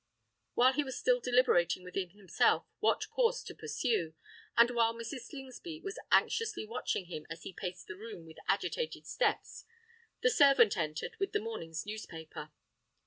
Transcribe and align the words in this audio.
While 0.55 0.73
he 0.73 0.83
was 0.83 0.97
still 0.97 1.19
deliberating 1.19 1.83
within 1.83 2.09
himself 2.09 2.65
what 2.79 3.07
course 3.11 3.43
to 3.43 3.53
pursue, 3.53 4.15
and 4.57 4.71
while 4.71 4.95
Mrs. 4.95 5.25
Slingsby 5.29 5.79
was 5.83 5.99
anxiously 6.11 6.65
watching 6.65 7.05
him 7.05 7.27
as 7.29 7.43
he 7.43 7.53
paced 7.53 7.85
the 7.85 7.95
room 7.95 8.25
with 8.25 8.37
agitated 8.47 9.05
steps, 9.05 9.63
the 10.23 10.31
servant 10.31 10.75
entered 10.75 11.17
with 11.19 11.33
the 11.33 11.39
morning's 11.39 11.85
newspaper. 11.85 12.49